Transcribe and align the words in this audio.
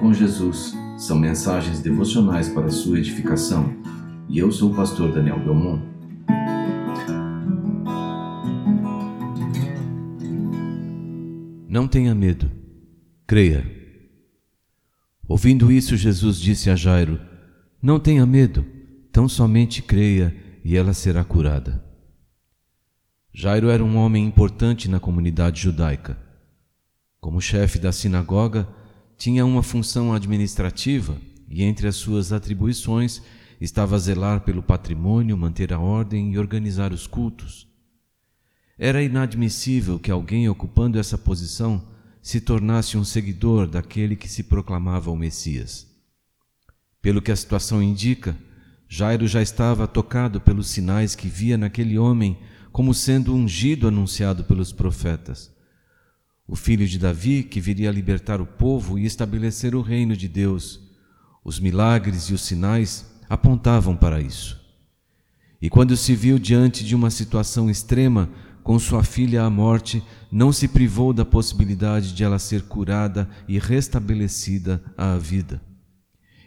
Com 0.00 0.12
Jesus 0.12 0.74
são 0.98 1.16
mensagens 1.18 1.80
devocionais 1.80 2.48
para 2.48 2.70
sua 2.70 2.98
edificação 2.98 3.72
e 4.28 4.38
eu 4.38 4.50
sou 4.50 4.72
o 4.72 4.74
pastor 4.74 5.12
Daniel 5.12 5.38
Belmont. 5.38 5.80
Não 11.68 11.86
tenha 11.86 12.14
medo, 12.14 12.50
creia. 13.26 13.64
Ouvindo 15.28 15.70
isso, 15.70 15.96
Jesus 15.96 16.38
disse 16.40 16.68
a 16.68 16.74
Jairo: 16.74 17.20
Não 17.80 18.00
tenha 18.00 18.26
medo, 18.26 18.64
tão 19.12 19.28
somente 19.28 19.82
creia 19.82 20.34
e 20.64 20.76
ela 20.76 20.94
será 20.94 21.22
curada. 21.22 21.84
Jairo 23.32 23.68
era 23.68 23.84
um 23.84 23.96
homem 23.96 24.26
importante 24.26 24.90
na 24.90 24.98
comunidade 24.98 25.60
judaica. 25.60 26.18
Como 27.20 27.40
chefe 27.40 27.78
da 27.78 27.92
sinagoga, 27.92 28.68
tinha 29.22 29.46
uma 29.46 29.62
função 29.62 30.12
administrativa 30.12 31.16
e 31.48 31.62
entre 31.62 31.86
as 31.86 31.94
suas 31.94 32.32
atribuições 32.32 33.22
estava 33.60 33.96
zelar 33.96 34.40
pelo 34.40 34.64
patrimônio, 34.64 35.38
manter 35.38 35.72
a 35.72 35.78
ordem 35.78 36.32
e 36.32 36.38
organizar 36.40 36.92
os 36.92 37.06
cultos. 37.06 37.68
Era 38.76 39.00
inadmissível 39.00 40.00
que 40.00 40.10
alguém 40.10 40.48
ocupando 40.48 40.98
essa 40.98 41.16
posição 41.16 41.86
se 42.20 42.40
tornasse 42.40 42.98
um 42.98 43.04
seguidor 43.04 43.68
daquele 43.68 44.16
que 44.16 44.28
se 44.28 44.42
proclamava 44.42 45.08
o 45.08 45.16
Messias. 45.16 45.86
Pelo 47.00 47.22
que 47.22 47.30
a 47.30 47.36
situação 47.36 47.80
indica, 47.80 48.36
Jairo 48.88 49.28
já 49.28 49.40
estava 49.40 49.86
tocado 49.86 50.40
pelos 50.40 50.66
sinais 50.66 51.14
que 51.14 51.28
via 51.28 51.56
naquele 51.56 51.96
homem 51.96 52.40
como 52.72 52.92
sendo 52.92 53.32
ungido 53.32 53.86
anunciado 53.86 54.42
pelos 54.42 54.72
profetas 54.72 55.51
o 56.52 56.54
filho 56.54 56.86
de 56.86 56.98
Davi 56.98 57.42
que 57.42 57.62
viria 57.62 57.90
libertar 57.90 58.38
o 58.38 58.44
povo 58.44 58.98
e 58.98 59.06
estabelecer 59.06 59.74
o 59.74 59.80
reino 59.80 60.14
de 60.14 60.28
Deus. 60.28 60.82
Os 61.42 61.58
milagres 61.58 62.24
e 62.24 62.34
os 62.34 62.42
sinais 62.42 63.10
apontavam 63.26 63.96
para 63.96 64.20
isso. 64.20 64.60
E 65.62 65.70
quando 65.70 65.96
se 65.96 66.14
viu 66.14 66.38
diante 66.38 66.84
de 66.84 66.94
uma 66.94 67.08
situação 67.08 67.70
extrema, 67.70 68.28
com 68.62 68.78
sua 68.78 69.02
filha 69.02 69.44
à 69.44 69.48
morte, 69.48 70.02
não 70.30 70.52
se 70.52 70.68
privou 70.68 71.14
da 71.14 71.24
possibilidade 71.24 72.12
de 72.12 72.22
ela 72.22 72.38
ser 72.38 72.60
curada 72.64 73.30
e 73.48 73.58
restabelecida 73.58 74.84
à 74.94 75.16
vida. 75.16 75.58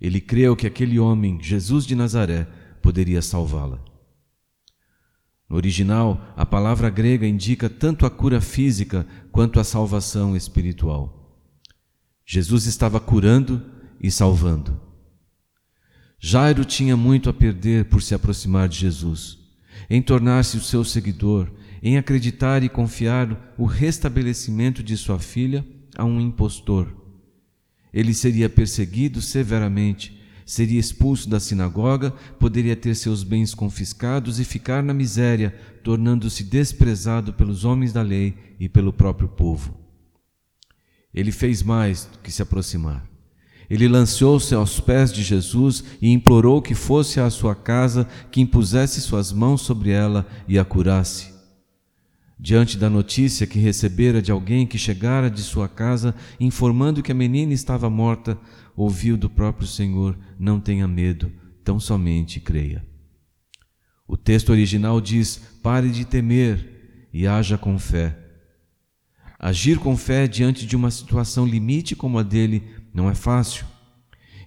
Ele 0.00 0.18
creu 0.18 0.56
que 0.56 0.66
aquele 0.66 0.98
homem, 0.98 1.38
Jesus 1.42 1.84
de 1.84 1.94
Nazaré, 1.94 2.48
poderia 2.80 3.20
salvá-la. 3.20 3.89
No 5.50 5.56
original, 5.56 6.32
a 6.36 6.46
palavra 6.46 6.88
grega 6.88 7.26
indica 7.26 7.68
tanto 7.68 8.06
a 8.06 8.10
cura 8.10 8.40
física 8.40 9.04
quanto 9.32 9.58
a 9.58 9.64
salvação 9.64 10.36
espiritual. 10.36 11.44
Jesus 12.24 12.66
estava 12.66 13.00
curando 13.00 13.60
e 14.00 14.12
salvando. 14.12 14.80
Jairo 16.20 16.64
tinha 16.64 16.96
muito 16.96 17.28
a 17.28 17.32
perder 17.32 17.86
por 17.86 18.00
se 18.00 18.14
aproximar 18.14 18.68
de 18.68 18.78
Jesus, 18.78 19.38
em 19.88 20.00
tornar-se 20.00 20.56
o 20.56 20.62
seu 20.62 20.84
seguidor, 20.84 21.50
em 21.82 21.98
acreditar 21.98 22.62
e 22.62 22.68
confiar 22.68 23.52
o 23.58 23.64
restabelecimento 23.64 24.84
de 24.84 24.96
sua 24.96 25.18
filha 25.18 25.66
a 25.96 26.04
um 26.04 26.20
impostor. 26.20 26.94
Ele 27.92 28.14
seria 28.14 28.48
perseguido 28.48 29.20
severamente 29.20 30.19
seria 30.50 30.80
expulso 30.80 31.28
da 31.28 31.38
sinagoga, 31.38 32.10
poderia 32.36 32.74
ter 32.74 32.96
seus 32.96 33.22
bens 33.22 33.54
confiscados 33.54 34.40
e 34.40 34.44
ficar 34.44 34.82
na 34.82 34.92
miséria, 34.92 35.54
tornando-se 35.84 36.42
desprezado 36.42 37.32
pelos 37.32 37.64
homens 37.64 37.92
da 37.92 38.02
lei 38.02 38.34
e 38.58 38.68
pelo 38.68 38.92
próprio 38.92 39.28
povo. 39.28 39.78
Ele 41.14 41.30
fez 41.30 41.62
mais 41.62 42.06
do 42.06 42.18
que 42.18 42.32
se 42.32 42.42
aproximar. 42.42 43.08
Ele 43.70 43.86
lançou-se 43.86 44.52
aos 44.52 44.80
pés 44.80 45.12
de 45.12 45.22
Jesus 45.22 45.84
e 46.02 46.10
implorou 46.10 46.60
que 46.60 46.74
fosse 46.74 47.20
à 47.20 47.30
sua 47.30 47.54
casa, 47.54 48.08
que 48.32 48.40
impusesse 48.40 49.00
suas 49.00 49.32
mãos 49.32 49.60
sobre 49.60 49.90
ela 49.90 50.26
e 50.48 50.58
a 50.58 50.64
curasse. 50.64 51.32
Diante 52.42 52.78
da 52.78 52.88
notícia 52.88 53.46
que 53.46 53.58
recebera 53.58 54.22
de 54.22 54.32
alguém 54.32 54.66
que 54.66 54.78
chegara 54.78 55.30
de 55.30 55.42
sua 55.42 55.68
casa, 55.68 56.14
informando 56.40 57.02
que 57.02 57.12
a 57.12 57.14
menina 57.14 57.52
estava 57.52 57.90
morta, 57.90 58.38
ouviu 58.74 59.14
do 59.18 59.28
próprio 59.28 59.68
Senhor: 59.68 60.18
Não 60.38 60.58
tenha 60.58 60.88
medo, 60.88 61.30
tão 61.62 61.78
somente 61.78 62.40
creia. 62.40 62.82
O 64.08 64.16
texto 64.16 64.48
original 64.48 65.02
diz: 65.02 65.36
Pare 65.62 65.90
de 65.90 66.06
temer 66.06 67.08
e 67.12 67.26
haja 67.26 67.58
com 67.58 67.78
fé. 67.78 68.16
Agir 69.38 69.78
com 69.78 69.94
fé 69.94 70.26
diante 70.26 70.64
de 70.64 70.74
uma 70.74 70.90
situação 70.90 71.46
limite 71.46 71.94
como 71.94 72.18
a 72.18 72.22
dele 72.22 72.62
não 72.94 73.10
é 73.10 73.14
fácil. 73.14 73.66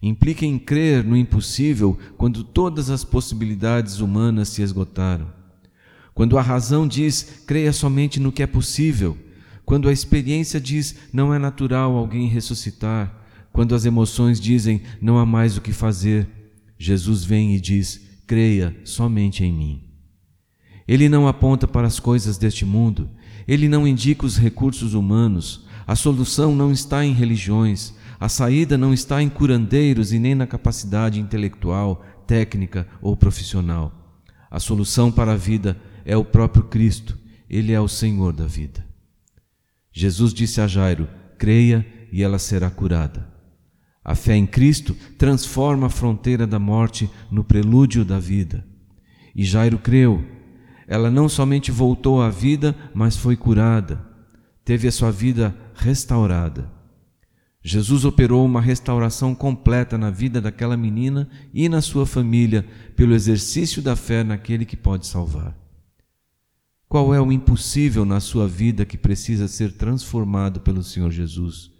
Implica 0.00 0.46
em 0.46 0.58
crer 0.58 1.04
no 1.04 1.14
impossível 1.14 1.98
quando 2.16 2.42
todas 2.42 2.88
as 2.88 3.04
possibilidades 3.04 4.00
humanas 4.00 4.48
se 4.48 4.62
esgotaram. 4.62 5.41
Quando 6.14 6.36
a 6.38 6.42
razão 6.42 6.86
diz 6.86 7.42
creia 7.46 7.72
somente 7.72 8.20
no 8.20 8.32
que 8.32 8.42
é 8.42 8.46
possível, 8.46 9.16
quando 9.64 9.88
a 9.88 9.92
experiência 9.92 10.60
diz 10.60 10.96
não 11.12 11.32
é 11.32 11.38
natural 11.38 11.96
alguém 11.96 12.28
ressuscitar, 12.28 13.22
quando 13.52 13.74
as 13.74 13.84
emoções 13.84 14.40
dizem 14.40 14.82
não 15.00 15.18
há 15.18 15.26
mais 15.26 15.56
o 15.56 15.60
que 15.60 15.72
fazer, 15.72 16.28
Jesus 16.78 17.24
vem 17.24 17.54
e 17.54 17.60
diz: 17.60 18.00
creia 18.26 18.76
somente 18.84 19.44
em 19.44 19.52
mim. 19.52 19.82
Ele 20.86 21.08
não 21.08 21.28
aponta 21.28 21.68
para 21.68 21.86
as 21.86 22.00
coisas 22.00 22.36
deste 22.36 22.64
mundo, 22.64 23.08
ele 23.46 23.68
não 23.68 23.86
indica 23.86 24.26
os 24.26 24.36
recursos 24.36 24.94
humanos, 24.94 25.66
a 25.86 25.94
solução 25.94 26.54
não 26.54 26.72
está 26.72 27.04
em 27.04 27.12
religiões, 27.12 27.94
a 28.18 28.28
saída 28.28 28.76
não 28.76 28.92
está 28.92 29.22
em 29.22 29.28
curandeiros 29.28 30.12
e 30.12 30.18
nem 30.18 30.34
na 30.34 30.46
capacidade 30.46 31.20
intelectual, 31.20 32.04
técnica 32.26 32.86
ou 33.00 33.16
profissional. 33.16 33.92
A 34.50 34.58
solução 34.60 35.10
para 35.10 35.32
a 35.32 35.36
vida 35.36 35.80
é 36.04 36.16
o 36.16 36.24
próprio 36.24 36.64
Cristo, 36.64 37.18
ele 37.48 37.72
é 37.72 37.80
o 37.80 37.88
Senhor 37.88 38.32
da 38.32 38.46
vida. 38.46 38.84
Jesus 39.92 40.32
disse 40.32 40.60
a 40.60 40.66
Jairo: 40.66 41.08
creia 41.38 41.86
e 42.10 42.22
ela 42.22 42.38
será 42.38 42.70
curada. 42.70 43.30
A 44.04 44.14
fé 44.14 44.34
em 44.34 44.46
Cristo 44.46 44.96
transforma 45.16 45.86
a 45.86 45.90
fronteira 45.90 46.46
da 46.46 46.58
morte 46.58 47.08
no 47.30 47.44
prelúdio 47.44 48.04
da 48.04 48.18
vida. 48.18 48.66
E 49.34 49.44
Jairo 49.44 49.78
creu. 49.78 50.24
Ela 50.88 51.10
não 51.10 51.28
somente 51.28 51.70
voltou 51.70 52.20
à 52.20 52.28
vida, 52.28 52.74
mas 52.92 53.16
foi 53.16 53.36
curada. 53.36 54.04
Teve 54.64 54.88
a 54.88 54.92
sua 54.92 55.12
vida 55.12 55.54
restaurada. 55.74 56.70
Jesus 57.64 58.04
operou 58.04 58.44
uma 58.44 58.60
restauração 58.60 59.34
completa 59.36 59.96
na 59.96 60.10
vida 60.10 60.40
daquela 60.40 60.76
menina 60.76 61.28
e 61.54 61.68
na 61.68 61.80
sua 61.80 62.04
família 62.04 62.66
pelo 62.96 63.14
exercício 63.14 63.80
da 63.80 63.94
fé 63.94 64.24
naquele 64.24 64.64
que 64.64 64.76
pode 64.76 65.06
salvar. 65.06 65.61
Qual 66.92 67.14
é 67.14 67.20
o 67.22 67.32
impossível 67.32 68.04
na 68.04 68.20
sua 68.20 68.46
vida 68.46 68.84
que 68.84 68.98
precisa 68.98 69.48
ser 69.48 69.72
transformado 69.72 70.60
pelo 70.60 70.82
Senhor 70.82 71.10
Jesus? 71.10 71.70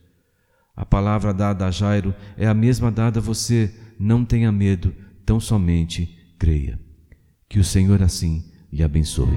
A 0.74 0.86
palavra 0.86 1.34
dada 1.34 1.66
a 1.66 1.70
Jairo 1.70 2.14
é 2.34 2.46
a 2.46 2.54
mesma 2.54 2.90
dada 2.90 3.18
a 3.18 3.22
você. 3.22 3.70
Não 3.98 4.24
tenha 4.24 4.50
medo, 4.50 4.90
tão 5.26 5.38
somente 5.38 6.18
creia. 6.38 6.80
Que 7.46 7.58
o 7.58 7.64
Senhor 7.64 8.02
assim 8.02 8.50
lhe 8.72 8.82
abençoe. 8.82 9.36